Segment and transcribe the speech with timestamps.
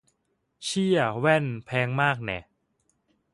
[0.65, 2.41] เชี่ย แว่น แพงมาก แน่ะ